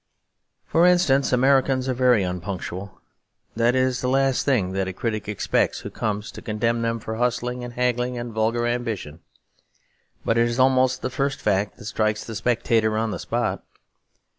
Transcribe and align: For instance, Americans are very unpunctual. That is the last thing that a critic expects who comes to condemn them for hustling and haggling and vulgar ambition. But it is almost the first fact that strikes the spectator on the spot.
For 0.65 0.87
instance, 0.87 1.31
Americans 1.31 1.87
are 1.87 1.93
very 1.93 2.23
unpunctual. 2.23 2.99
That 3.55 3.75
is 3.75 4.01
the 4.01 4.07
last 4.09 4.43
thing 4.45 4.71
that 4.71 4.87
a 4.87 4.93
critic 4.93 5.29
expects 5.29 5.81
who 5.81 5.91
comes 5.91 6.31
to 6.31 6.41
condemn 6.41 6.81
them 6.81 6.99
for 6.99 7.17
hustling 7.17 7.63
and 7.63 7.73
haggling 7.75 8.17
and 8.17 8.33
vulgar 8.33 8.65
ambition. 8.65 9.19
But 10.25 10.39
it 10.39 10.49
is 10.49 10.59
almost 10.59 11.03
the 11.03 11.11
first 11.11 11.39
fact 11.39 11.77
that 11.77 11.85
strikes 11.85 12.23
the 12.23 12.33
spectator 12.33 12.97
on 12.97 13.11
the 13.11 13.19
spot. 13.19 13.63